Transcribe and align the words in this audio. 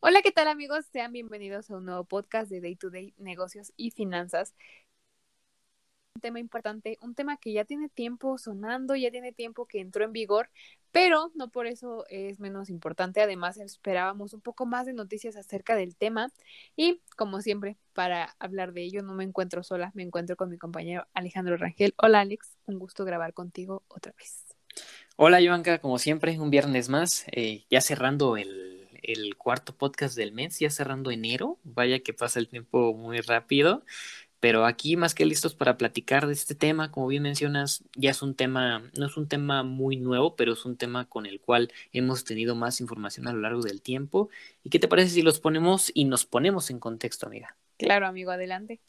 Hola, 0.00 0.22
¿qué 0.22 0.30
tal 0.30 0.46
amigos? 0.46 0.86
Sean 0.92 1.12
bienvenidos 1.12 1.70
a 1.70 1.76
un 1.76 1.86
nuevo 1.86 2.04
podcast 2.04 2.48
de 2.48 2.60
Day 2.60 2.76
to 2.76 2.88
Day 2.88 3.14
Negocios 3.18 3.72
y 3.76 3.90
Finanzas. 3.90 4.54
Un 6.14 6.20
tema 6.20 6.38
importante, 6.38 6.98
un 7.02 7.16
tema 7.16 7.36
que 7.36 7.52
ya 7.52 7.64
tiene 7.64 7.88
tiempo 7.88 8.38
sonando, 8.38 8.94
ya 8.94 9.10
tiene 9.10 9.32
tiempo 9.32 9.66
que 9.66 9.80
entró 9.80 10.04
en 10.04 10.12
vigor, 10.12 10.50
pero 10.92 11.32
no 11.34 11.50
por 11.50 11.66
eso 11.66 12.04
es 12.10 12.38
menos 12.38 12.70
importante. 12.70 13.20
Además, 13.20 13.56
esperábamos 13.56 14.34
un 14.34 14.40
poco 14.40 14.66
más 14.66 14.86
de 14.86 14.92
noticias 14.92 15.34
acerca 15.34 15.74
del 15.74 15.96
tema 15.96 16.30
y, 16.76 17.02
como 17.16 17.40
siempre, 17.40 17.76
para 17.92 18.36
hablar 18.38 18.72
de 18.72 18.84
ello 18.84 19.02
no 19.02 19.14
me 19.14 19.24
encuentro 19.24 19.64
sola, 19.64 19.90
me 19.94 20.04
encuentro 20.04 20.36
con 20.36 20.48
mi 20.48 20.58
compañero 20.58 21.08
Alejandro 21.12 21.56
Rangel. 21.56 21.94
Hola 21.96 22.20
Alex, 22.20 22.56
un 22.66 22.78
gusto 22.78 23.04
grabar 23.04 23.34
contigo 23.34 23.82
otra 23.88 24.12
vez. 24.16 24.44
Hola 25.16 25.40
Joanca, 25.44 25.80
como 25.80 25.98
siempre, 25.98 26.38
un 26.38 26.50
viernes 26.50 26.88
más, 26.88 27.24
eh, 27.32 27.64
ya 27.68 27.80
cerrando 27.80 28.36
el 28.36 28.67
el 29.02 29.36
cuarto 29.36 29.76
podcast 29.76 30.16
del 30.16 30.32
mes, 30.32 30.58
ya 30.58 30.70
cerrando 30.70 31.10
enero. 31.10 31.58
Vaya 31.64 32.00
que 32.00 32.12
pasa 32.12 32.38
el 32.38 32.48
tiempo 32.48 32.94
muy 32.94 33.20
rápido. 33.20 33.84
Pero 34.40 34.66
aquí 34.66 34.96
más 34.96 35.14
que 35.14 35.26
listos 35.26 35.54
para 35.54 35.76
platicar 35.76 36.26
de 36.26 36.32
este 36.32 36.54
tema, 36.54 36.92
como 36.92 37.08
bien 37.08 37.24
mencionas, 37.24 37.84
ya 37.96 38.10
es 38.10 38.22
un 38.22 38.34
tema, 38.36 38.90
no 38.96 39.06
es 39.06 39.16
un 39.16 39.28
tema 39.28 39.64
muy 39.64 39.96
nuevo, 39.96 40.36
pero 40.36 40.52
es 40.52 40.64
un 40.64 40.76
tema 40.76 41.08
con 41.08 41.26
el 41.26 41.40
cual 41.40 41.72
hemos 41.92 42.24
tenido 42.24 42.54
más 42.54 42.80
información 42.80 43.26
a 43.28 43.32
lo 43.32 43.40
largo 43.40 43.62
del 43.62 43.82
tiempo. 43.82 44.30
¿Y 44.62 44.70
qué 44.70 44.78
te 44.78 44.88
parece 44.88 45.10
si 45.10 45.22
los 45.22 45.40
ponemos 45.40 45.90
y 45.94 46.04
nos 46.04 46.24
ponemos 46.24 46.70
en 46.70 46.78
contexto, 46.78 47.26
amiga? 47.26 47.56
Claro, 47.78 48.08
amigo, 48.08 48.32
adelante. 48.32 48.80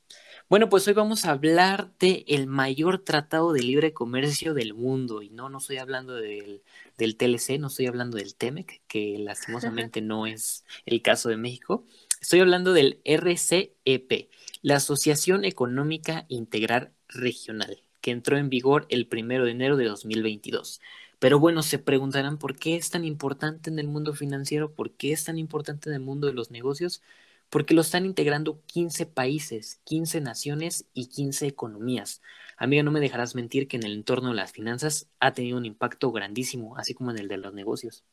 Bueno, 0.49 0.67
pues 0.67 0.87
hoy 0.87 0.93
vamos 0.95 1.25
a 1.25 1.31
hablar 1.31 1.91
de 1.99 2.25
el 2.27 2.47
mayor 2.47 3.03
tratado 3.03 3.53
de 3.53 3.61
libre 3.61 3.93
comercio 3.93 4.55
del 4.55 4.73
mundo. 4.73 5.21
Y 5.21 5.29
no, 5.29 5.47
no 5.47 5.59
estoy 5.59 5.77
hablando 5.77 6.15
del, 6.15 6.63
del 6.97 7.15
TLC, 7.15 7.59
no 7.59 7.67
estoy 7.67 7.85
hablando 7.85 8.17
del 8.17 8.35
TEMEC, 8.35 8.81
que 8.87 9.17
lastimosamente 9.19 10.01
no 10.01 10.25
es 10.25 10.65
el 10.87 11.03
caso 11.03 11.29
de 11.29 11.37
México. 11.37 11.85
Estoy 12.19 12.39
hablando 12.39 12.73
del 12.73 12.99
RCEP, 13.05 14.29
la 14.63 14.77
Asociación 14.77 15.45
Económica 15.45 16.25
Integral 16.27 16.91
Regional, 17.07 17.83
que 18.01 18.09
entró 18.09 18.37
en 18.37 18.49
vigor 18.49 18.87
el 18.89 19.07
primero 19.07 19.45
de 19.45 19.51
enero 19.51 19.77
de 19.77 19.85
2022. 19.85 20.81
Pero 21.19 21.39
bueno, 21.39 21.61
se 21.61 21.77
preguntarán 21.77 22.39
por 22.39 22.57
qué 22.57 22.75
es 22.75 22.89
tan 22.89 23.05
importante 23.05 23.69
en 23.69 23.77
el 23.77 23.87
mundo 23.87 24.13
financiero, 24.13 24.73
por 24.73 24.93
qué 24.93 25.11
es 25.11 25.25
tan 25.25 25.37
importante 25.37 25.89
en 25.89 25.95
el 25.95 26.01
mundo 26.01 26.25
de 26.25 26.33
los 26.33 26.49
negocios 26.49 27.03
porque 27.49 27.73
lo 27.73 27.81
están 27.81 28.05
integrando 28.05 28.61
15 28.67 29.05
países, 29.05 29.81
15 29.85 30.21
naciones 30.21 30.87
y 30.93 31.07
15 31.07 31.47
economías. 31.47 32.21
Amiga, 32.57 32.83
no 32.83 32.91
me 32.91 32.99
dejarás 32.99 33.35
mentir 33.35 33.67
que 33.67 33.77
en 33.77 33.83
el 33.83 33.93
entorno 33.93 34.29
de 34.29 34.35
las 34.35 34.51
finanzas 34.51 35.09
ha 35.19 35.33
tenido 35.33 35.57
un 35.57 35.65
impacto 35.65 36.11
grandísimo, 36.11 36.77
así 36.77 36.93
como 36.93 37.11
en 37.11 37.19
el 37.19 37.27
de 37.27 37.37
los 37.37 37.53
negocios. 37.53 38.03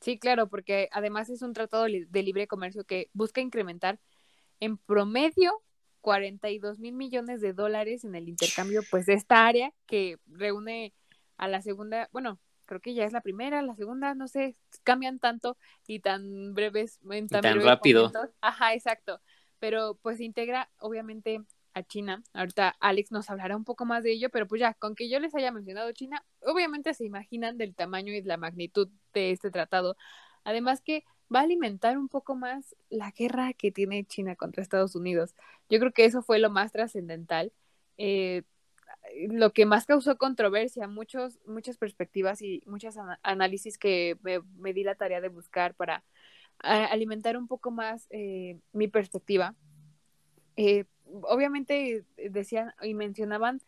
Sí, 0.00 0.18
claro, 0.18 0.48
porque 0.48 0.88
además 0.92 1.30
es 1.30 1.42
un 1.42 1.54
tratado 1.54 1.84
de 1.84 2.22
libre 2.22 2.46
comercio 2.46 2.84
que 2.84 3.08
busca 3.14 3.40
incrementar 3.40 3.98
en 4.60 4.76
promedio 4.76 5.62
42 6.02 6.78
mil 6.78 6.94
millones 6.94 7.40
de 7.40 7.54
dólares 7.54 8.04
en 8.04 8.14
el 8.14 8.28
intercambio, 8.28 8.82
pues 8.90 9.06
de 9.06 9.14
esta 9.14 9.46
área 9.46 9.72
que 9.86 10.18
reúne 10.26 10.92
a 11.38 11.48
la 11.48 11.62
segunda, 11.62 12.10
bueno, 12.12 12.38
creo 12.66 12.80
que 12.80 12.94
ya 12.94 13.04
es 13.04 13.12
la 13.12 13.20
primera, 13.20 13.62
la 13.62 13.74
segunda, 13.74 14.14
no 14.14 14.28
sé, 14.28 14.56
cambian 14.82 15.18
tanto 15.18 15.56
y 15.86 16.00
tan 16.00 16.54
breves, 16.54 17.00
en 17.10 17.28
tan, 17.28 17.60
rápido. 17.62 18.12
Ajá, 18.40 18.74
exacto. 18.74 19.20
Pero 19.58 19.98
pues 20.02 20.20
integra 20.20 20.70
obviamente 20.78 21.40
a 21.74 21.82
China. 21.82 22.22
Ahorita 22.32 22.76
Alex 22.80 23.12
nos 23.12 23.28
hablará 23.30 23.56
un 23.56 23.64
poco 23.64 23.84
más 23.84 24.02
de 24.02 24.12
ello, 24.12 24.30
pero 24.30 24.46
pues 24.46 24.60
ya, 24.60 24.74
con 24.74 24.94
que 24.94 25.08
yo 25.08 25.18
les 25.20 25.34
haya 25.34 25.50
mencionado 25.50 25.92
China, 25.92 26.24
obviamente 26.42 26.94
se 26.94 27.04
imaginan 27.04 27.58
del 27.58 27.74
tamaño 27.74 28.12
y 28.12 28.22
la 28.22 28.36
magnitud 28.36 28.88
de 29.12 29.32
este 29.32 29.50
tratado. 29.50 29.96
Además 30.44 30.80
que 30.80 31.04
va 31.34 31.40
a 31.40 31.42
alimentar 31.42 31.98
un 31.98 32.08
poco 32.08 32.36
más 32.36 32.76
la 32.90 33.10
guerra 33.10 33.52
que 33.52 33.72
tiene 33.72 34.04
China 34.04 34.36
contra 34.36 34.62
Estados 34.62 34.94
Unidos. 34.94 35.34
Yo 35.68 35.78
creo 35.80 35.92
que 35.92 36.04
eso 36.04 36.22
fue 36.22 36.38
lo 36.38 36.50
más 36.50 36.72
trascendental. 36.72 37.52
Eh, 37.96 38.42
lo 39.28 39.52
que 39.52 39.66
más 39.66 39.86
causó 39.86 40.16
controversia, 40.18 40.88
muchos, 40.88 41.38
muchas 41.46 41.76
perspectivas 41.76 42.42
y 42.42 42.62
muchos 42.66 42.96
análisis 43.22 43.78
que 43.78 44.18
me, 44.56 44.72
di 44.72 44.84
la 44.84 44.94
tarea 44.94 45.20
de 45.20 45.28
buscar 45.28 45.74
para 45.74 46.04
alimentar 46.58 47.36
un 47.36 47.48
poco 47.48 47.70
más 47.70 48.06
eh, 48.10 48.58
mi 48.72 48.88
perspectiva. 48.88 49.54
Eh, 50.56 50.84
obviamente 51.22 52.04
decían 52.16 52.72
y 52.82 52.94
mencionaban 52.94 53.60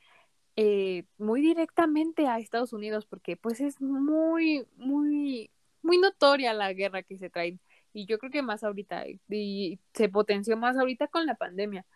eh, 0.56 1.04
muy 1.18 1.42
directamente 1.42 2.26
a 2.26 2.38
Estados 2.38 2.72
Unidos 2.72 3.06
porque 3.06 3.36
pues 3.36 3.60
es 3.60 3.80
muy, 3.80 4.66
muy, 4.76 5.50
muy 5.82 5.98
notoria 5.98 6.54
la 6.54 6.72
guerra 6.72 7.02
que 7.02 7.18
se 7.18 7.30
trae 7.30 7.58
y 7.92 8.06
yo 8.06 8.18
creo 8.18 8.30
que 8.30 8.42
más 8.42 8.62
ahorita 8.64 9.04
y 9.28 9.80
se 9.94 10.08
potenció 10.08 10.56
más 10.56 10.76
ahorita 10.76 11.08
con 11.08 11.26
la 11.26 11.34
pandemia. 11.34 11.86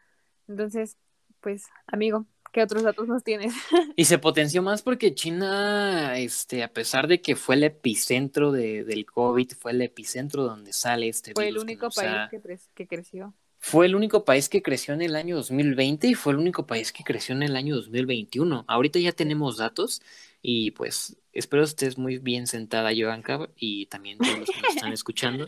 Entonces, 0.49 0.97
pues, 1.41 1.69
amigo, 1.87 2.27
¿Qué 2.53 2.63
otros 2.63 2.83
datos 2.83 3.07
nos 3.07 3.23
tienes? 3.23 3.55
y 3.97 4.05
se 4.05 4.19
potenció 4.19 4.63
más 4.63 4.83
porque 4.83 5.15
China, 5.15 6.19
este, 6.19 6.63
a 6.63 6.73
pesar 6.73 7.07
de 7.07 7.21
que 7.21 7.37
fue 7.37 7.55
el 7.55 7.65
epicentro 7.65 8.51
de, 8.51 8.85
del 8.85 9.07
COVID, 9.07 9.53
fue 9.59 9.73
el 9.73 9.83
epicentro 9.83 10.45
donde 10.45 10.73
sale 10.73 11.09
este 11.09 11.33
Fue 11.33 11.49
el 11.49 11.59
único 11.59 11.91
país 11.91 12.29
que, 12.75 12.87
creció. 12.87 13.35
Fue 13.59 13.87
el 13.87 13.95
único 13.95 14.25
país 14.25 14.49
que 14.49 14.63
creció 14.63 14.95
en 14.95 15.03
el 15.03 15.15
año 15.15 15.37
2020 15.37 16.09
y 16.09 16.15
fue 16.15 16.33
el 16.33 16.39
único 16.39 16.67
país 16.67 16.93
que 16.93 17.05
creció 17.05 17.35
en 17.35 17.43
el 17.43 17.57
año 17.57 17.77
2021. 17.77 18.65
Ahorita 18.67 18.99
ya 18.99 19.13
tenemos 19.13 19.59
datos 19.59 20.03
y 20.43 20.73
pues 20.73 21.17
espero 21.33 21.63
estés 21.63 21.99
muy 21.99 22.19
bien 22.19 22.47
sentada, 22.47 22.91
Joanka, 22.97 23.49
y 23.57 23.87
también 23.87 24.19
todos 24.19 24.39
los 24.39 24.51
que 24.51 24.61
nos 24.61 24.75
están 24.75 24.93
escuchando, 24.93 25.47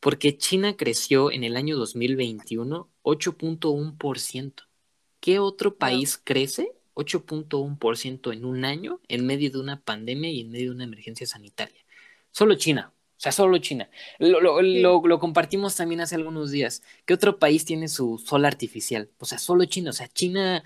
porque 0.00 0.38
China 0.38 0.76
creció 0.76 1.30
en 1.30 1.44
el 1.44 1.56
año 1.56 1.76
2021 1.76 2.88
8.1%. 3.08 4.67
¿Qué 5.28 5.40
otro 5.40 5.76
país 5.76 6.18
crece 6.24 6.72
8.1% 6.94 8.32
en 8.32 8.46
un 8.46 8.64
año 8.64 8.98
en 9.08 9.26
medio 9.26 9.50
de 9.50 9.60
una 9.60 9.78
pandemia 9.78 10.30
y 10.30 10.40
en 10.40 10.50
medio 10.50 10.70
de 10.70 10.76
una 10.76 10.84
emergencia 10.84 11.26
sanitaria? 11.26 11.84
Solo 12.30 12.54
China. 12.54 12.94
O 12.94 13.20
sea, 13.20 13.30
solo 13.30 13.58
China. 13.58 13.90
Lo, 14.18 15.18
compartimos 15.20 15.76
también 15.76 16.00
hace 16.00 16.14
algunos 16.14 16.50
días. 16.50 16.82
¿Qué 17.04 17.12
otro 17.12 17.38
país 17.38 17.66
tiene 17.66 17.88
su 17.88 18.16
sol 18.16 18.46
artificial? 18.46 19.10
O 19.18 19.26
sea, 19.26 19.36
solo 19.36 19.66
China. 19.66 19.90
O 19.90 19.92
sea, 19.92 20.08
China, 20.08 20.64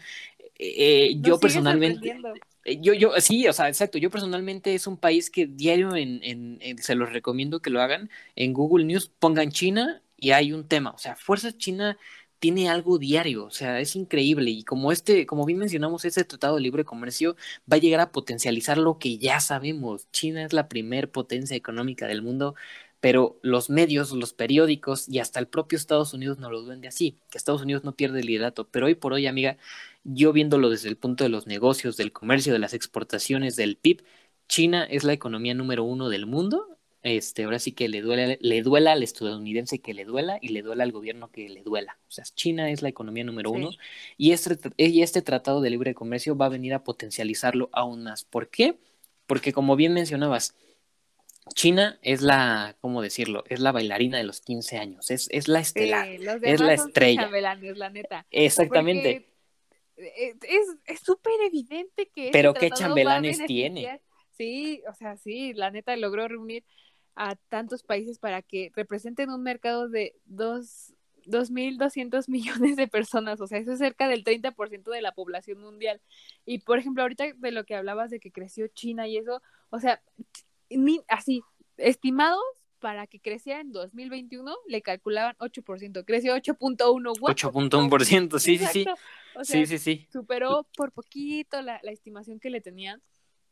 eh, 0.60 1.16
yo 1.16 1.40
personalmente... 1.40 2.16
Eh, 2.64 2.78
yo, 2.80 2.94
yo, 2.94 3.14
sí, 3.18 3.48
o 3.48 3.52
sea, 3.52 3.66
exacto. 3.66 3.98
Yo 3.98 4.10
personalmente 4.10 4.76
es 4.76 4.86
un 4.86 4.96
país 4.96 5.28
que 5.28 5.48
diario 5.48 5.96
en, 5.96 6.60
se 6.80 6.94
los 6.94 7.12
recomiendo 7.12 7.58
que 7.58 7.70
lo 7.70 7.82
hagan. 7.82 8.10
En 8.36 8.52
Google 8.52 8.84
News 8.84 9.10
pongan 9.18 9.50
China 9.50 10.02
y 10.16 10.30
hay 10.30 10.52
un 10.52 10.68
tema. 10.68 10.90
O 10.90 10.98
sea, 10.98 11.16
Fuerza 11.16 11.50
China 11.50 11.98
tiene 12.42 12.68
algo 12.68 12.98
diario, 12.98 13.44
o 13.44 13.50
sea, 13.52 13.78
es 13.78 13.94
increíble 13.94 14.50
y 14.50 14.64
como 14.64 14.90
este, 14.90 15.26
como 15.26 15.46
bien 15.46 15.60
mencionamos, 15.60 16.04
este 16.04 16.24
tratado 16.24 16.56
de 16.56 16.62
libre 16.62 16.84
comercio 16.84 17.36
va 17.72 17.76
a 17.76 17.78
llegar 17.80 18.00
a 18.00 18.10
potencializar 18.10 18.78
lo 18.78 18.98
que 18.98 19.16
ya 19.16 19.38
sabemos. 19.38 20.10
China 20.10 20.44
es 20.44 20.52
la 20.52 20.68
primer 20.68 21.08
potencia 21.12 21.56
económica 21.56 22.08
del 22.08 22.20
mundo, 22.20 22.56
pero 23.00 23.38
los 23.42 23.70
medios, 23.70 24.10
los 24.10 24.32
periódicos 24.32 25.08
y 25.08 25.20
hasta 25.20 25.38
el 25.38 25.46
propio 25.46 25.76
Estados 25.78 26.14
Unidos 26.14 26.38
no 26.38 26.50
lo 26.50 26.66
vende 26.66 26.88
así, 26.88 27.16
que 27.30 27.38
Estados 27.38 27.62
Unidos 27.62 27.84
no 27.84 27.94
pierde 27.94 28.18
el 28.20 28.26
liderato, 28.26 28.68
pero 28.68 28.86
hoy 28.86 28.96
por 28.96 29.12
hoy, 29.12 29.28
amiga, 29.28 29.56
yo 30.02 30.32
viéndolo 30.32 30.68
desde 30.68 30.88
el 30.88 30.96
punto 30.96 31.22
de 31.22 31.30
los 31.30 31.46
negocios, 31.46 31.96
del 31.96 32.12
comercio, 32.12 32.52
de 32.52 32.58
las 32.58 32.74
exportaciones, 32.74 33.54
del 33.54 33.76
PIB, 33.76 34.02
China 34.48 34.82
es 34.84 35.04
la 35.04 35.12
economía 35.12 35.54
número 35.54 35.84
uno 35.84 36.08
del 36.08 36.26
mundo 36.26 36.72
este, 37.02 37.44
ahora 37.44 37.58
sí 37.58 37.72
que 37.72 37.88
le 37.88 38.00
duele, 38.00 38.38
le 38.40 38.62
duela 38.62 38.92
al 38.92 39.02
estadounidense 39.02 39.80
que 39.80 39.92
le 39.92 40.04
duela 40.04 40.38
y 40.40 40.48
le 40.48 40.62
duela 40.62 40.84
al 40.84 40.92
gobierno 40.92 41.30
que 41.30 41.48
le 41.48 41.62
duela. 41.62 41.98
O 42.08 42.10
sea, 42.10 42.24
China 42.34 42.70
es 42.70 42.82
la 42.82 42.88
economía 42.88 43.24
número 43.24 43.50
uno 43.50 43.70
y 44.16 44.32
este, 44.32 44.56
y 44.76 45.02
este 45.02 45.22
tratado 45.22 45.60
de 45.60 45.70
libre 45.70 45.94
comercio 45.94 46.36
va 46.36 46.46
a 46.46 46.50
venir 46.50 46.74
a 46.74 46.84
potencializarlo 46.84 47.70
aún 47.72 48.04
más. 48.04 48.24
¿Por 48.24 48.48
qué? 48.48 48.78
Porque 49.26 49.52
como 49.52 49.74
bien 49.74 49.94
mencionabas, 49.94 50.54
China 51.54 51.98
es 52.02 52.22
la, 52.22 52.76
¿cómo 52.80 53.02
decirlo? 53.02 53.42
Es 53.48 53.58
la 53.58 53.72
bailarina 53.72 54.18
de 54.18 54.24
los 54.24 54.40
15 54.40 54.78
años, 54.78 55.10
es, 55.10 55.28
es 55.32 55.48
la 55.48 55.58
estelar, 55.58 56.08
es 56.08 56.60
la 56.60 56.74
estrella. 56.74 57.28
la 57.30 57.90
neta. 57.90 58.26
Exactamente. 58.30 59.26
Eh, 59.96 60.34
es 60.86 61.00
súper 61.00 61.34
evidente 61.46 62.08
que... 62.14 62.30
Pero 62.32 62.54
¿qué 62.54 62.70
chambelanes 62.70 63.44
tiene? 63.46 64.00
Sí, 64.36 64.82
o 64.88 64.94
sea, 64.94 65.16
sí, 65.16 65.52
la 65.54 65.70
neta 65.70 65.96
logró 65.96 66.26
reunir 66.28 66.64
a 67.14 67.36
tantos 67.48 67.82
países 67.82 68.18
para 68.18 68.42
que 68.42 68.72
representen 68.74 69.30
un 69.30 69.42
mercado 69.42 69.88
de 69.88 70.14
dos, 70.24 70.94
2.200 71.26 72.28
millones 72.28 72.76
de 72.76 72.88
personas, 72.88 73.40
o 73.40 73.46
sea, 73.46 73.58
eso 73.58 73.72
es 73.72 73.78
cerca 73.78 74.08
del 74.08 74.24
30% 74.24 74.90
de 74.90 75.02
la 75.02 75.12
población 75.12 75.60
mundial. 75.60 76.00
Y 76.44 76.58
por 76.58 76.78
ejemplo, 76.78 77.02
ahorita 77.02 77.24
de 77.36 77.52
lo 77.52 77.64
que 77.64 77.74
hablabas 77.74 78.10
de 78.10 78.20
que 78.20 78.32
creció 78.32 78.66
China 78.68 79.06
y 79.06 79.18
eso, 79.18 79.42
o 79.70 79.78
sea, 79.78 80.02
así, 81.08 81.42
estimados 81.76 82.42
para 82.78 83.06
que 83.06 83.20
creciera 83.20 83.60
en 83.60 83.70
2021 83.70 84.56
le 84.66 84.82
calculaban 84.82 85.36
8%, 85.38 86.04
creció 86.04 86.34
8.1. 86.34 87.14
8.1%, 87.14 88.38
sí, 88.40 88.58
sí, 88.58 88.66
sí. 88.66 88.84
sí, 89.42 89.66
sí, 89.66 89.78
sí. 89.78 90.08
Superó 90.12 90.66
por 90.76 90.90
poquito 90.90 91.62
la, 91.62 91.78
la 91.84 91.92
estimación 91.92 92.40
que 92.40 92.50
le 92.50 92.60
tenían. 92.60 93.00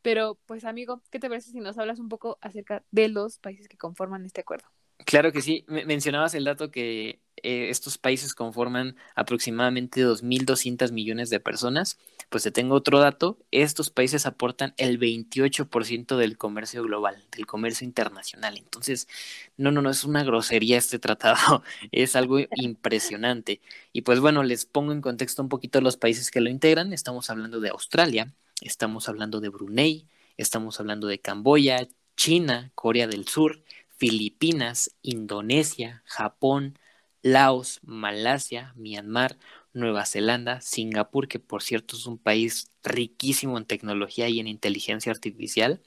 Pero, 0.01 0.37
pues, 0.45 0.65
amigo, 0.65 1.01
¿qué 1.11 1.19
te 1.19 1.29
parece 1.29 1.51
si 1.51 1.59
nos 1.59 1.77
hablas 1.77 1.99
un 1.99 2.09
poco 2.09 2.37
acerca 2.41 2.83
de 2.91 3.07
los 3.07 3.37
países 3.39 3.67
que 3.67 3.77
conforman 3.77 4.25
este 4.25 4.41
acuerdo? 4.41 4.67
Claro 5.05 5.31
que 5.31 5.41
sí. 5.41 5.65
Mencionabas 5.67 6.35
el 6.35 6.45
dato 6.45 6.71
que 6.71 7.21
eh, 7.37 7.69
estos 7.69 7.97
países 7.97 8.33
conforman 8.35 8.95
aproximadamente 9.15 10.05
2.200 10.05 10.91
millones 10.91 11.29
de 11.29 11.39
personas. 11.39 11.97
Pues 12.29 12.43
te 12.43 12.51
tengo 12.51 12.75
otro 12.75 12.99
dato. 12.99 13.37
Estos 13.51 13.89
países 13.89 14.25
aportan 14.25 14.73
el 14.77 14.99
28% 14.99 16.17
del 16.17 16.37
comercio 16.37 16.83
global, 16.83 17.25
del 17.35 17.45
comercio 17.45 17.85
internacional. 17.85 18.57
Entonces, 18.57 19.07
no, 19.57 19.71
no, 19.71 19.81
no, 19.81 19.89
es 19.89 20.03
una 20.03 20.23
grosería 20.23 20.77
este 20.77 20.99
tratado. 20.99 21.63
Es 21.91 22.15
algo 22.15 22.39
impresionante. 22.55 23.61
Y 23.93 24.01
pues 24.01 24.19
bueno, 24.19 24.43
les 24.43 24.65
pongo 24.65 24.91
en 24.91 25.01
contexto 25.01 25.41
un 25.41 25.49
poquito 25.49 25.81
los 25.81 25.97
países 25.97 26.31
que 26.31 26.41
lo 26.41 26.49
integran. 26.49 26.93
Estamos 26.93 27.29
hablando 27.29 27.59
de 27.59 27.69
Australia, 27.69 28.33
estamos 28.61 29.09
hablando 29.09 29.41
de 29.41 29.49
Brunei, 29.49 30.07
estamos 30.37 30.79
hablando 30.79 31.07
de 31.07 31.19
Camboya, 31.19 31.87
China, 32.15 32.71
Corea 32.75 33.07
del 33.07 33.27
Sur, 33.27 33.63
Filipinas, 33.97 34.95
Indonesia, 35.01 36.01
Japón, 36.05 36.79
Laos, 37.21 37.79
Malasia, 37.83 38.73
Myanmar, 38.75 39.37
Nueva 39.73 40.05
Zelanda, 40.05 40.61
Singapur, 40.61 41.27
que 41.27 41.39
por 41.39 41.63
cierto 41.63 41.95
es 41.95 42.05
un 42.05 42.17
país 42.17 42.71
riquísimo 42.83 43.57
en 43.57 43.65
tecnología 43.65 44.27
y 44.29 44.39
en 44.39 44.47
inteligencia 44.47 45.11
artificial, 45.11 45.81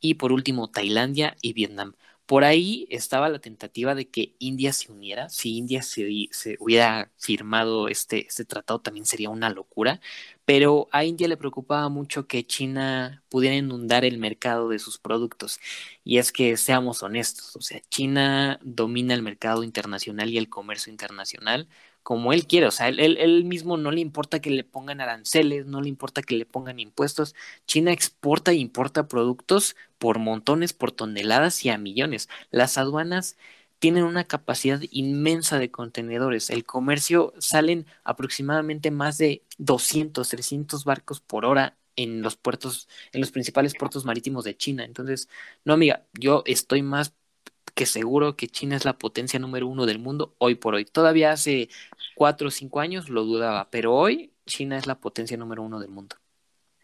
y 0.00 0.14
por 0.14 0.32
último 0.32 0.70
Tailandia 0.70 1.36
y 1.42 1.52
Vietnam. 1.52 1.94
Por 2.26 2.44
ahí 2.44 2.86
estaba 2.90 3.28
la 3.28 3.38
tentativa 3.38 3.94
de 3.94 4.08
que 4.08 4.34
India 4.38 4.72
se 4.72 4.90
uniera. 4.92 5.28
Si 5.28 5.56
India 5.56 5.82
se, 5.82 6.26
hubiera 6.58 7.10
firmado 7.18 7.88
este, 7.88 8.26
este 8.26 8.44
tratado 8.44 8.80
también 8.80 9.06
sería 9.06 9.30
una 9.30 9.48
locura, 9.50 10.00
pero 10.44 10.88
a 10.92 11.04
India 11.04 11.28
le 11.28 11.36
preocupaba 11.36 11.88
mucho 11.88 12.26
que 12.26 12.44
China 12.46 13.22
pudiera 13.28 13.56
inundar 13.56 14.04
el 14.04 14.18
mercado 14.18 14.68
de 14.68 14.78
sus 14.78 14.98
productos. 14.98 15.60
Y 16.04 16.18
es 16.18 16.32
que 16.32 16.56
seamos 16.56 17.02
honestos, 17.02 17.54
o 17.56 17.60
sea, 17.60 17.80
China 17.90 18.58
domina 18.62 19.14
el 19.14 19.22
mercado 19.22 19.62
internacional 19.64 20.30
y 20.30 20.38
el 20.38 20.48
comercio 20.48 20.90
internacional 20.90 21.68
como 22.06 22.32
él 22.32 22.46
quiere, 22.46 22.68
o 22.68 22.70
sea, 22.70 22.86
él, 22.88 23.44
mismo 23.46 23.76
no 23.76 23.90
le 23.90 24.00
importa 24.00 24.40
que 24.40 24.50
le 24.50 24.62
pongan 24.62 25.00
aranceles, 25.00 25.66
no 25.66 25.80
le 25.82 25.88
importa 25.88 26.22
que 26.22 26.36
le 26.36 26.46
pongan 26.46 26.78
impuestos. 26.78 27.34
China 27.66 27.90
exporta 27.90 28.52
e 28.52 28.54
importa 28.54 29.08
productos 29.08 29.74
por 29.98 30.20
montones, 30.20 30.72
por 30.72 30.92
toneladas 30.92 31.64
y 31.64 31.70
a 31.70 31.78
millones. 31.78 32.28
Las 32.52 32.78
aduanas 32.78 33.36
tienen 33.80 34.04
una 34.04 34.22
capacidad 34.22 34.80
inmensa 34.92 35.58
de 35.58 35.72
contenedores. 35.72 36.50
El 36.50 36.64
comercio 36.64 37.34
salen 37.38 37.86
aproximadamente 38.04 38.92
más 38.92 39.18
de 39.18 39.42
200, 39.58 40.28
300 40.28 40.84
barcos 40.84 41.20
por 41.20 41.44
hora 41.44 41.76
en 41.96 42.22
los 42.22 42.36
puertos, 42.36 42.88
en 43.12 43.20
los 43.20 43.32
principales 43.32 43.74
puertos 43.74 44.04
marítimos 44.04 44.44
de 44.44 44.56
China. 44.56 44.84
Entonces, 44.84 45.28
no, 45.64 45.72
amiga, 45.74 46.06
yo 46.14 46.44
estoy 46.46 46.82
más 46.82 47.14
que 47.76 47.86
seguro 47.86 48.36
que 48.36 48.48
China 48.48 48.74
es 48.74 48.86
la 48.86 48.96
potencia 48.98 49.38
número 49.38 49.68
uno 49.68 49.84
del 49.84 49.98
mundo 49.98 50.34
hoy 50.38 50.54
por 50.54 50.74
hoy. 50.74 50.86
Todavía 50.86 51.32
hace 51.32 51.68
cuatro 52.16 52.48
o 52.48 52.50
cinco 52.50 52.80
años 52.80 53.10
lo 53.10 53.24
dudaba, 53.24 53.68
pero 53.70 53.94
hoy 53.94 54.32
China 54.46 54.78
es 54.78 54.86
la 54.86 54.98
potencia 54.98 55.36
número 55.36 55.62
uno 55.62 55.78
del 55.78 55.90
mundo. 55.90 56.16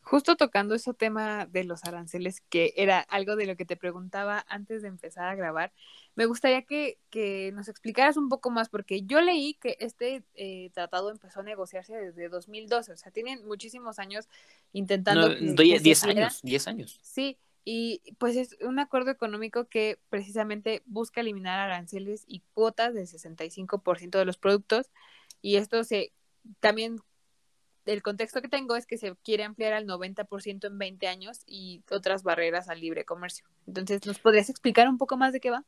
Justo 0.02 0.36
tocando 0.36 0.74
ese 0.74 0.92
tema 0.92 1.46
de 1.46 1.64
los 1.64 1.84
aranceles, 1.84 2.42
que 2.50 2.74
era 2.76 3.00
algo 3.00 3.34
de 3.34 3.46
lo 3.46 3.56
que 3.56 3.64
te 3.64 3.78
preguntaba 3.78 4.44
antes 4.46 4.82
de 4.82 4.88
empezar 4.88 5.24
a 5.24 5.34
grabar, 5.34 5.72
me 6.16 6.26
gustaría 6.26 6.62
que, 6.62 6.98
nos 7.54 7.68
explicaras 7.68 8.18
un 8.18 8.28
poco 8.28 8.50
más, 8.50 8.68
porque 8.68 9.02
yo 9.02 9.22
leí 9.22 9.54
que 9.54 9.78
este 9.80 10.22
eh, 10.34 10.70
tratado 10.74 11.10
empezó 11.10 11.40
a 11.40 11.44
negociarse 11.44 11.94
desde 11.94 12.28
2012, 12.28 12.92
o 12.92 12.96
sea, 12.98 13.10
tienen 13.10 13.46
muchísimos 13.46 13.98
años 13.98 14.28
intentando... 14.74 15.30
No, 15.30 15.54
10 15.54 16.04
años, 16.04 16.40
10 16.42 16.68
años. 16.68 17.00
Sí, 17.02 17.38
y 17.64 18.02
pues 18.18 18.36
es 18.36 18.56
un 18.60 18.80
acuerdo 18.80 19.10
económico 19.10 19.66
que 19.66 19.98
precisamente 20.10 20.82
busca 20.84 21.20
eliminar 21.20 21.60
aranceles 21.60 22.24
y 22.26 22.42
cuotas 22.54 22.92
del 22.92 23.06
65% 23.06 24.18
de 24.18 24.24
los 24.24 24.36
productos. 24.36 24.90
Y 25.42 25.56
esto 25.56 25.84
se 25.84 26.12
también 26.60 27.00
el 27.84 28.02
contexto 28.02 28.40
que 28.40 28.48
tengo 28.48 28.76
es 28.76 28.86
que 28.86 28.96
se 28.96 29.14
quiere 29.24 29.44
ampliar 29.44 29.72
al 29.72 29.86
90% 29.86 30.66
en 30.66 30.78
20 30.78 31.08
años 31.08 31.40
y 31.46 31.82
otras 31.90 32.22
barreras 32.22 32.68
al 32.68 32.80
libre 32.80 33.04
comercio. 33.04 33.44
Entonces, 33.66 34.06
¿nos 34.06 34.18
podrías 34.18 34.48
explicar 34.48 34.88
un 34.88 34.98
poco 34.98 35.16
más 35.16 35.32
de 35.32 35.40
qué 35.40 35.50
va? 35.50 35.64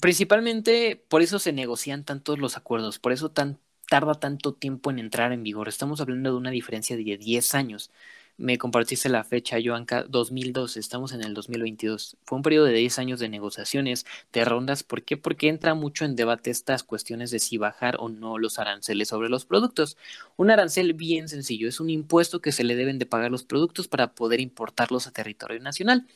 Principalmente 0.00 0.96
por 1.08 1.22
eso 1.22 1.38
se 1.38 1.52
negocian 1.52 2.04
tantos 2.04 2.38
los 2.38 2.56
acuerdos, 2.56 2.98
por 2.98 3.12
eso 3.12 3.30
tan, 3.30 3.58
tarda 3.88 4.14
tanto 4.14 4.54
tiempo 4.54 4.90
en 4.90 4.98
entrar 4.98 5.32
en 5.32 5.42
vigor. 5.42 5.68
Estamos 5.68 6.00
hablando 6.00 6.30
de 6.30 6.36
una 6.36 6.50
diferencia 6.50 6.96
de 6.96 7.16
10 7.16 7.54
años 7.54 7.90
me 8.38 8.58
compartiste 8.58 9.08
la 9.08 9.24
fecha, 9.24 9.56
Joanca, 9.64 10.04
2002, 10.08 10.76
estamos 10.76 11.12
en 11.12 11.22
el 11.22 11.32
2022. 11.32 12.16
Fue 12.24 12.36
un 12.36 12.42
periodo 12.42 12.66
de 12.66 12.74
10 12.74 12.98
años 12.98 13.18
de 13.18 13.28
negociaciones, 13.28 14.04
de 14.32 14.44
rondas. 14.44 14.82
¿Por 14.82 15.02
qué? 15.02 15.16
Porque 15.16 15.48
entra 15.48 15.74
mucho 15.74 16.04
en 16.04 16.16
debate 16.16 16.50
estas 16.50 16.82
cuestiones 16.82 17.30
de 17.30 17.38
si 17.38 17.56
bajar 17.56 17.96
o 17.98 18.08
no 18.10 18.38
los 18.38 18.58
aranceles 18.58 19.08
sobre 19.08 19.30
los 19.30 19.46
productos. 19.46 19.96
Un 20.36 20.50
arancel 20.50 20.92
bien 20.92 21.28
sencillo, 21.28 21.68
es 21.68 21.80
un 21.80 21.88
impuesto 21.88 22.40
que 22.40 22.52
se 22.52 22.64
le 22.64 22.76
deben 22.76 22.98
de 22.98 23.06
pagar 23.06 23.30
los 23.30 23.44
productos 23.44 23.88
para 23.88 24.14
poder 24.14 24.40
importarlos 24.40 25.06
a 25.06 25.12
territorio 25.12 25.60
nacional. 25.60 26.06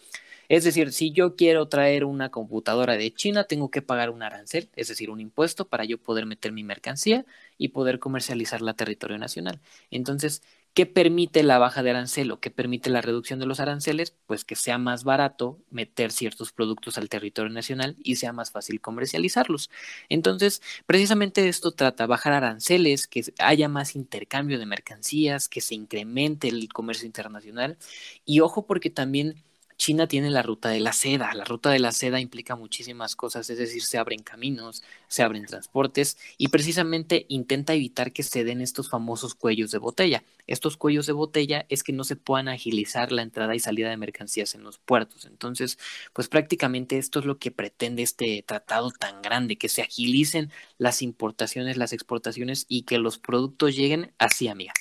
Es 0.51 0.65
decir, 0.65 0.93
si 0.93 1.13
yo 1.13 1.37
quiero 1.37 1.69
traer 1.69 2.05
una 2.05 2.31
computadora 2.31 2.97
de 2.97 3.15
China, 3.15 3.45
tengo 3.45 3.71
que 3.71 3.83
pagar 3.83 4.11
un 4.11 4.25
arancel, 4.25 4.69
es 4.75 4.89
decir, 4.89 5.09
un 5.09 5.21
impuesto 5.21 5.69
para 5.69 5.85
yo 5.85 5.97
poder 5.97 6.27
meter 6.27 6.51
mi 6.51 6.65
mercancía 6.65 7.25
y 7.57 7.69
poder 7.69 8.01
comercializarla 8.01 8.73
a 8.73 8.75
territorio 8.75 9.17
nacional. 9.17 9.61
Entonces, 9.93 10.43
¿Qué 10.73 10.87
permite 10.87 11.43
la 11.43 11.59
baja 11.59 11.83
de 11.83 11.91
arancel 11.91 12.31
o 12.31 12.39
qué 12.41 12.51
permite 12.51 12.91
la 12.91 13.01
reducción 13.01 13.41
de 13.41 13.47
los 13.47 13.59
aranceles? 13.59 14.15
Pues 14.27 14.45
que 14.45 14.55
sea 14.55 14.79
más 14.79 15.03
barato 15.03 15.59
meter 15.71 16.13
ciertos 16.13 16.53
productos 16.53 16.97
al 16.97 17.09
territorio 17.09 17.53
nacional 17.53 17.97
y 18.03 18.17
sea 18.17 18.33
más 18.33 18.53
fácil 18.53 18.81
comercializarlos. 18.81 19.69
Entonces, 20.09 20.63
precisamente 20.87 21.49
esto 21.49 21.73
trata, 21.73 22.07
bajar 22.07 22.33
aranceles, 22.35 23.09
que 23.09 23.25
haya 23.41 23.69
más 23.69 23.97
intercambio 23.97 24.61
de 24.61 24.67
mercancías, 24.67 25.49
que 25.49 25.61
se 25.61 25.75
incremente 25.75 26.49
el 26.49 26.73
comercio 26.73 27.07
internacional. 27.07 27.77
Y 28.25 28.41
ojo 28.41 28.65
porque 28.67 28.91
también 28.91 29.43
China 29.81 30.07
tiene 30.07 30.29
la 30.29 30.43
ruta 30.43 30.69
de 30.69 30.79
la 30.79 30.93
seda. 30.93 31.33
La 31.33 31.45
ruta 31.45 31.71
de 31.71 31.79
la 31.79 31.91
seda 31.93 32.21
implica 32.21 32.55
muchísimas 32.55 33.17
cosas, 33.17 33.49
es 33.49 33.57
decir, 33.57 33.83
se 33.83 33.97
abren 33.97 34.23
caminos, 34.23 34.83
se 35.09 35.23
abren 35.23 35.47
transportes 35.47 36.19
y 36.37 36.49
precisamente 36.49 37.25
intenta 37.31 37.73
evitar 37.73 38.13
que 38.13 38.23
se 38.23 38.45
den 38.45 38.61
estos 38.61 38.91
famosos 38.91 39.35
cuellos 39.35 39.71
de 39.71 39.79
botella. 39.79 40.23
Estos 40.47 40.77
cuellos 40.77 41.07
de 41.07 41.15
botella 41.15 41.65
es 41.71 41.83
que 41.83 41.95
no 41.95 42.05
se 42.05 42.17
puedan 42.17 42.49
agilizar 42.49 43.11
la 43.11 43.23
entrada 43.23 43.55
y 43.55 43.59
salida 43.59 43.89
de 43.89 43.97
mercancías 43.97 44.55
en 44.55 44.65
los 44.65 44.77
puertos. 44.77 45.25
Entonces, 45.25 45.79
pues 46.13 46.29
prácticamente 46.29 46.99
esto 46.99 47.21
es 47.21 47.25
lo 47.25 47.39
que 47.39 47.51
pretende 47.51 48.03
este 48.03 48.45
tratado 48.47 48.91
tan 48.91 49.23
grande, 49.23 49.57
que 49.57 49.71
se 49.71 49.81
agilicen 49.81 50.53
las 50.77 51.01
importaciones, 51.01 51.79
las 51.79 51.95
exportaciones 51.95 52.67
y 52.69 52.83
que 52.83 52.99
los 52.99 53.17
productos 53.17 53.77
lleguen 53.77 54.13
así, 54.19 54.49
amiga, 54.49 54.75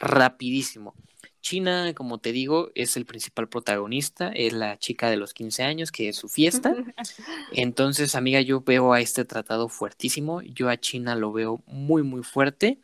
rapidísimo. 0.00 0.92
China, 1.40 1.94
como 1.94 2.18
te 2.18 2.32
digo, 2.32 2.70
es 2.74 2.96
el 2.96 3.06
principal 3.06 3.48
protagonista, 3.48 4.28
es 4.28 4.52
la 4.52 4.78
chica 4.78 5.10
de 5.10 5.16
los 5.16 5.34
15 5.34 5.62
años, 5.62 5.92
que 5.92 6.08
es 6.08 6.16
su 6.16 6.28
fiesta. 6.28 6.74
Entonces, 7.52 8.14
amiga, 8.14 8.40
yo 8.40 8.60
veo 8.62 8.92
a 8.92 9.00
este 9.00 9.24
tratado 9.24 9.68
fuertísimo, 9.68 10.42
yo 10.42 10.68
a 10.68 10.78
China 10.78 11.16
lo 11.16 11.32
veo 11.32 11.62
muy, 11.66 12.02
muy 12.02 12.22
fuerte. 12.22 12.78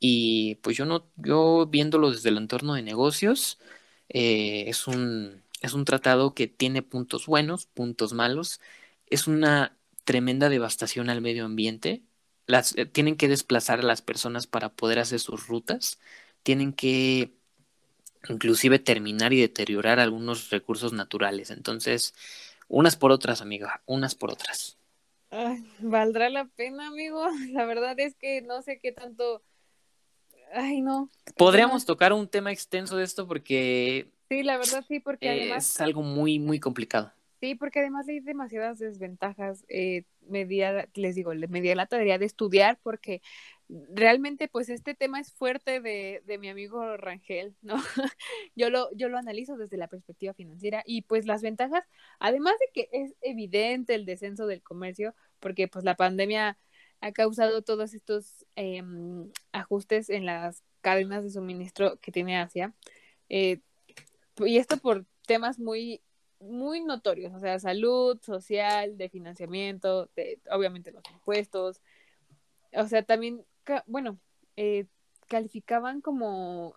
Y 0.00 0.56
pues 0.56 0.76
yo 0.76 0.84
no, 0.86 1.06
yo 1.16 1.66
viéndolo 1.66 2.10
desde 2.10 2.30
el 2.30 2.38
entorno 2.38 2.74
de 2.74 2.82
negocios, 2.82 3.58
eh, 4.08 4.64
es, 4.68 4.86
un, 4.88 5.42
es 5.62 5.74
un 5.74 5.84
tratado 5.84 6.34
que 6.34 6.48
tiene 6.48 6.82
puntos 6.82 7.26
buenos, 7.26 7.66
puntos 7.66 8.12
malos. 8.12 8.60
Es 9.06 9.26
una 9.28 9.76
tremenda 10.04 10.48
devastación 10.48 11.10
al 11.10 11.20
medio 11.20 11.44
ambiente. 11.44 12.02
Las, 12.46 12.76
eh, 12.76 12.86
tienen 12.86 13.16
que 13.16 13.28
desplazar 13.28 13.80
a 13.80 13.82
las 13.84 14.02
personas 14.02 14.46
para 14.46 14.70
poder 14.74 14.98
hacer 14.98 15.20
sus 15.20 15.46
rutas. 15.46 16.00
Tienen 16.42 16.72
que 16.72 17.32
inclusive 18.28 18.78
terminar 18.78 19.32
y 19.32 19.40
deteriorar 19.40 20.00
algunos 20.00 20.50
recursos 20.50 20.92
naturales. 20.92 21.50
Entonces, 21.50 22.14
unas 22.68 22.96
por 22.96 23.12
otras, 23.12 23.40
amiga, 23.42 23.82
unas 23.86 24.14
por 24.14 24.30
otras. 24.30 24.78
Valdrá 25.80 26.28
la 26.28 26.44
pena, 26.44 26.88
amigo. 26.88 27.26
La 27.52 27.64
verdad 27.64 27.98
es 27.98 28.14
que 28.16 28.42
no 28.42 28.62
sé 28.62 28.78
qué 28.80 28.92
tanto. 28.92 29.42
Ay, 30.52 30.82
no. 30.82 31.08
Podríamos 31.36 31.86
tocar 31.86 32.12
un 32.12 32.28
tema 32.28 32.52
extenso 32.52 32.96
de 32.96 33.04
esto 33.04 33.26
porque. 33.26 34.10
Sí, 34.28 34.42
la 34.42 34.56
verdad 34.56 34.84
sí, 34.88 34.98
porque 35.00 35.54
es 35.54 35.80
algo 35.80 36.02
muy, 36.02 36.38
muy 36.38 36.58
complicado. 36.58 37.12
Sí, 37.40 37.54
porque 37.54 37.80
además 37.80 38.08
hay 38.08 38.20
demasiadas 38.20 38.78
desventajas. 38.78 39.64
Eh, 39.68 40.04
les 40.94 41.14
digo, 41.14 41.32
me 41.34 41.60
di 41.60 41.74
la 41.74 41.86
tarea 41.86 42.16
de 42.16 42.24
estudiar 42.24 42.78
porque 42.82 43.20
realmente 43.90 44.48
pues 44.48 44.68
este 44.68 44.94
tema 44.94 45.20
es 45.20 45.32
fuerte 45.32 45.80
de, 45.80 46.22
de 46.26 46.38
mi 46.38 46.48
amigo 46.48 46.96
Rangel, 46.96 47.56
¿no? 47.62 47.76
yo, 48.54 48.70
lo, 48.70 48.92
yo 48.94 49.08
lo 49.08 49.18
analizo 49.18 49.56
desde 49.56 49.76
la 49.76 49.88
perspectiva 49.88 50.34
financiera 50.34 50.82
y 50.86 51.02
pues 51.02 51.26
las 51.26 51.42
ventajas, 51.42 51.84
además 52.18 52.54
de 52.60 52.66
que 52.72 52.88
es 52.92 53.14
evidente 53.20 53.94
el 53.94 54.04
descenso 54.04 54.46
del 54.46 54.62
comercio, 54.62 55.14
porque 55.40 55.68
pues 55.68 55.84
la 55.84 55.96
pandemia 55.96 56.58
ha 57.00 57.12
causado 57.12 57.62
todos 57.62 57.94
estos 57.94 58.46
em, 58.56 59.30
ajustes 59.52 60.08
en 60.08 60.26
las 60.26 60.62
cadenas 60.80 61.24
de 61.24 61.30
suministro 61.30 61.98
que 62.00 62.12
tiene 62.12 62.38
Asia. 62.38 62.74
Eh, 63.28 63.60
y 64.38 64.58
esto 64.58 64.76
por 64.76 65.04
temas 65.26 65.58
muy, 65.58 66.02
muy 66.40 66.80
notorios, 66.82 67.32
o 67.34 67.40
sea, 67.40 67.58
salud, 67.58 68.20
social, 68.22 68.96
de 68.96 69.08
financiamiento, 69.08 70.10
obviamente 70.50 70.92
los 70.92 71.02
impuestos. 71.12 71.80
O 72.74 72.86
sea, 72.86 73.02
también, 73.02 73.44
bueno, 73.86 74.18
eh, 74.56 74.86
calificaban 75.28 76.00
como 76.00 76.74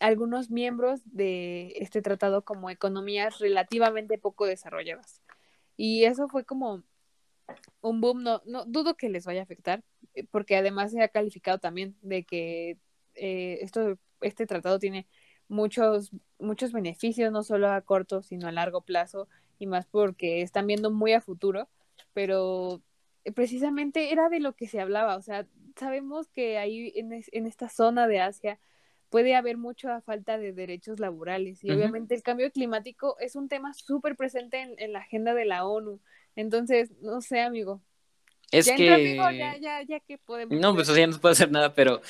algunos 0.00 0.50
miembros 0.50 1.00
de 1.04 1.72
este 1.76 2.02
tratado 2.02 2.44
como 2.44 2.70
economías 2.70 3.38
relativamente 3.38 4.18
poco 4.18 4.46
desarrolladas. 4.46 5.22
Y 5.76 6.04
eso 6.04 6.28
fue 6.28 6.44
como 6.44 6.82
un 7.80 8.00
boom, 8.00 8.22
no, 8.22 8.42
no 8.46 8.64
dudo 8.64 8.96
que 8.96 9.08
les 9.08 9.24
vaya 9.24 9.40
a 9.40 9.44
afectar, 9.44 9.84
eh, 10.14 10.24
porque 10.30 10.56
además 10.56 10.92
se 10.92 11.02
ha 11.02 11.08
calificado 11.08 11.58
también 11.58 11.96
de 12.02 12.24
que 12.24 12.78
eh, 13.14 13.58
esto, 13.62 13.98
este 14.20 14.46
tratado 14.46 14.78
tiene 14.78 15.06
muchos, 15.48 16.10
muchos 16.38 16.72
beneficios, 16.72 17.32
no 17.32 17.42
solo 17.42 17.70
a 17.70 17.80
corto, 17.82 18.22
sino 18.22 18.48
a 18.48 18.52
largo 18.52 18.82
plazo, 18.82 19.28
y 19.58 19.66
más 19.66 19.86
porque 19.86 20.42
están 20.42 20.66
viendo 20.66 20.90
muy 20.90 21.12
a 21.12 21.20
futuro, 21.20 21.68
pero 22.12 22.82
precisamente 23.34 24.12
era 24.12 24.28
de 24.28 24.40
lo 24.40 24.54
que 24.54 24.68
se 24.68 24.80
hablaba, 24.80 25.16
o 25.16 25.22
sea, 25.22 25.46
sabemos 25.78 26.28
que 26.28 26.58
ahí 26.58 26.92
en, 26.96 27.12
en 27.12 27.46
esta 27.46 27.68
zona 27.68 28.06
de 28.08 28.20
Asia 28.20 28.58
puede 29.10 29.34
haber 29.34 29.56
mucha 29.56 30.00
falta 30.00 30.38
de 30.38 30.52
derechos 30.52 31.00
laborales 31.00 31.62
y 31.62 31.70
obviamente 31.70 32.14
el 32.14 32.22
cambio 32.22 32.50
climático 32.50 33.16
es 33.20 33.36
un 33.36 33.48
tema 33.48 33.72
súper 33.72 34.16
presente 34.16 34.60
en, 34.60 34.74
en, 34.78 34.92
la 34.92 35.00
agenda 35.00 35.34
de 35.34 35.44
la 35.44 35.64
ONU. 35.64 36.00
Entonces, 36.34 36.90
no 37.00 37.20
sé, 37.20 37.40
amigo. 37.40 37.80
Es 38.50 38.66
ya 38.66 38.76
que... 38.76 38.92
Amigo, 38.92 39.30
ya, 39.30 39.56
ya, 39.58 39.82
ya 39.82 40.00
que 40.00 40.18
podemos... 40.18 40.58
No, 40.58 40.74
pues 40.74 40.88
o 40.88 40.94
sea, 40.94 41.06
no 41.06 41.12
se 41.12 41.18
puede 41.18 41.32
hacer 41.32 41.50
nada, 41.50 41.74
pero 41.74 42.00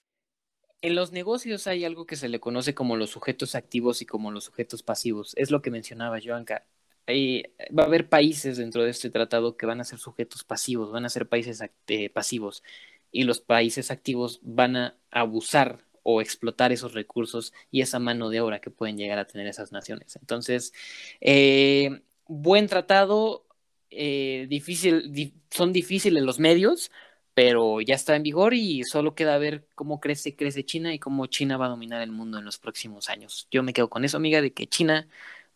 en 0.82 0.94
los 0.94 1.12
negocios 1.12 1.66
hay 1.66 1.84
algo 1.84 2.06
que 2.06 2.16
se 2.16 2.28
le 2.28 2.40
conoce 2.40 2.74
como 2.74 2.96
los 2.96 3.10
sujetos 3.10 3.54
activos 3.54 4.02
y 4.02 4.06
como 4.06 4.30
los 4.30 4.44
sujetos 4.44 4.82
pasivos. 4.82 5.34
Es 5.36 5.50
lo 5.50 5.62
que 5.62 5.70
mencionaba 5.70 6.18
Joanca. 6.22 6.66
Va 7.08 7.84
a 7.84 7.86
haber 7.86 8.08
países 8.08 8.56
dentro 8.56 8.82
de 8.82 8.90
este 8.90 9.10
tratado 9.10 9.56
que 9.56 9.66
van 9.66 9.80
a 9.80 9.84
ser 9.84 10.00
sujetos 10.00 10.42
pasivos, 10.42 10.90
van 10.90 11.04
a 11.04 11.08
ser 11.08 11.28
países 11.28 11.62
eh, 11.86 12.10
pasivos 12.10 12.64
y 13.12 13.24
los 13.24 13.40
países 13.40 13.90
activos 13.90 14.40
van 14.42 14.76
a 14.76 14.96
abusar 15.10 15.84
o 16.02 16.20
explotar 16.20 16.72
esos 16.72 16.94
recursos 16.94 17.52
y 17.70 17.80
esa 17.80 17.98
mano 17.98 18.28
de 18.30 18.40
obra 18.40 18.60
que 18.60 18.70
pueden 18.70 18.96
llegar 18.96 19.18
a 19.18 19.26
tener 19.26 19.46
esas 19.48 19.72
naciones. 19.72 20.16
Entonces, 20.16 20.72
eh, 21.20 22.02
buen 22.26 22.68
tratado, 22.68 23.46
eh, 23.90 24.46
difícil, 24.48 25.34
son 25.50 25.72
difíciles 25.72 26.22
los 26.22 26.38
medios, 26.38 26.90
pero 27.34 27.80
ya 27.80 27.94
está 27.94 28.16
en 28.16 28.22
vigor 28.22 28.54
y 28.54 28.84
solo 28.84 29.14
queda 29.14 29.36
ver 29.38 29.66
cómo 29.74 30.00
crece, 30.00 30.36
crece 30.36 30.64
China 30.64 30.94
y 30.94 30.98
cómo 30.98 31.26
China 31.26 31.56
va 31.56 31.66
a 31.66 31.70
dominar 31.70 32.02
el 32.02 32.12
mundo 32.12 32.38
en 32.38 32.44
los 32.44 32.58
próximos 32.58 33.08
años. 33.08 33.48
Yo 33.50 33.62
me 33.62 33.72
quedo 33.72 33.90
con 33.90 34.04
eso, 34.04 34.16
amiga, 34.16 34.40
de 34.40 34.52
que 34.52 34.66
China 34.68 35.08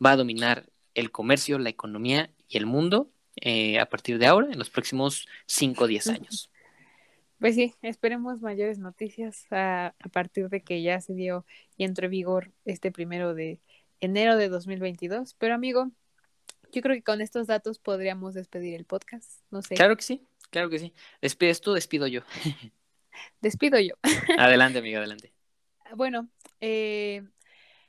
va 0.04 0.12
a 0.12 0.16
dominar 0.16 0.68
el 0.94 1.10
comercio, 1.10 1.58
la 1.58 1.70
economía 1.70 2.30
y 2.48 2.58
el 2.58 2.66
mundo 2.66 3.10
eh, 3.36 3.78
a 3.78 3.86
partir 3.86 4.18
de 4.18 4.26
ahora, 4.26 4.48
en 4.52 4.58
los 4.58 4.68
próximos 4.68 5.26
5 5.46 5.84
o 5.84 5.86
10 5.86 6.08
años. 6.08 6.50
Pues 7.40 7.54
sí, 7.54 7.74
esperemos 7.80 8.42
mayores 8.42 8.78
noticias 8.78 9.46
a, 9.50 9.94
a, 9.98 10.08
partir 10.10 10.50
de 10.50 10.60
que 10.60 10.82
ya 10.82 11.00
se 11.00 11.14
dio 11.14 11.46
y 11.78 11.84
entró 11.84 12.04
en 12.04 12.10
vigor 12.10 12.52
este 12.66 12.92
primero 12.92 13.34
de 13.34 13.60
enero 14.00 14.36
de 14.36 14.50
2022. 14.50 15.34
Pero 15.38 15.54
amigo, 15.54 15.90
yo 16.70 16.82
creo 16.82 16.94
que 16.94 17.02
con 17.02 17.20
estos 17.20 17.46
datos 17.46 17.78
podríamos 17.78 18.34
despedir 18.34 18.74
el 18.74 18.84
podcast. 18.84 19.40
No 19.50 19.62
sé. 19.62 19.74
Claro 19.74 19.96
que 19.96 20.02
sí, 20.02 20.22
claro 20.50 20.68
que 20.68 20.78
sí. 20.78 20.92
Despides 21.20 21.60
tú, 21.60 21.72
despido 21.72 22.06
yo. 22.06 22.20
Despido 23.40 23.78
yo. 23.80 23.94
adelante, 24.38 24.78
amigo, 24.78 24.98
adelante. 24.98 25.32
Bueno, 25.96 26.28
eh, 26.60 27.24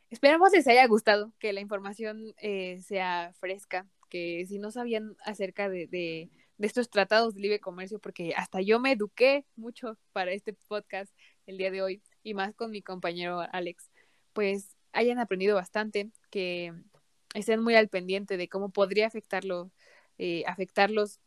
esperamos 0.10 0.52
les 0.54 0.68
haya 0.68 0.88
gustado, 0.88 1.32
que 1.38 1.54
la 1.54 1.62
información 1.62 2.34
eh, 2.42 2.80
sea 2.82 3.32
fresca, 3.40 3.86
que 4.10 4.44
si 4.48 4.58
no 4.58 4.72
sabían 4.72 5.16
acerca 5.24 5.70
de, 5.70 5.86
de, 5.86 6.32
de 6.62 6.68
estos 6.68 6.92
tratados 6.92 7.34
de 7.34 7.42
libre 7.42 7.60
comercio, 7.60 7.98
porque 7.98 8.36
hasta 8.38 8.62
yo 8.62 8.80
me 8.80 8.92
eduqué 8.92 9.46
mucho 9.56 9.98
para 10.14 10.32
este 10.32 10.54
podcast 10.54 11.12
el 11.48 11.58
día 11.58 11.72
de 11.72 11.82
hoy, 11.82 12.04
y 12.22 12.36
más 12.36 12.54
con 12.54 12.70
mi 12.70 12.84
compañero 12.84 13.42
Alex, 13.52 13.90
pues 14.32 14.78
hayan 14.94 15.18
aprendido 15.18 15.56
bastante, 15.56 16.12
que 16.30 16.72
estén 17.34 17.64
muy 17.64 17.74
al 17.74 17.88
pendiente 17.88 18.38
de 18.38 18.48
cómo 18.48 18.70
podría 18.70 19.08
afectarlo, 19.08 19.72
eh, 20.20 20.44
afectarlos 20.46 21.20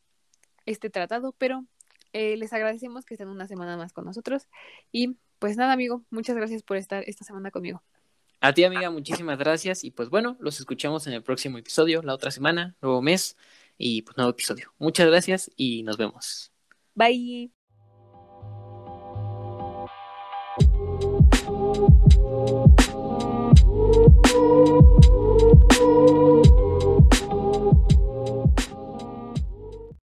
este 0.66 0.88
tratado, 0.88 1.34
pero 1.36 1.64
eh, 2.12 2.36
les 2.36 2.52
agradecemos 2.52 3.04
que 3.04 3.14
estén 3.14 3.26
una 3.26 3.48
semana 3.48 3.76
más 3.76 3.92
con 3.92 4.04
nosotros. 4.04 4.46
Y 4.92 5.16
pues 5.40 5.56
nada, 5.56 5.72
amigo, 5.72 6.04
muchas 6.10 6.36
gracias 6.36 6.62
por 6.62 6.76
estar 6.76 7.02
esta 7.08 7.24
semana 7.24 7.50
conmigo. 7.50 7.82
A 8.40 8.52
ti, 8.52 8.62
amiga, 8.62 8.88
muchísimas 8.90 9.36
gracias. 9.38 9.82
Y 9.82 9.90
pues 9.90 10.10
bueno, 10.10 10.36
los 10.38 10.60
escuchamos 10.60 11.08
en 11.08 11.14
el 11.14 11.24
próximo 11.24 11.58
episodio, 11.58 12.02
la 12.02 12.14
otra 12.14 12.30
semana, 12.30 12.76
nuevo 12.80 13.02
mes 13.02 13.36
y 13.78 14.02
pues 14.02 14.16
nuevo 14.16 14.30
episodio. 14.30 14.72
Muchas 14.78 15.06
gracias 15.06 15.50
y 15.56 15.82
nos 15.82 15.96
vemos. 15.96 16.52
Bye. 16.94 17.50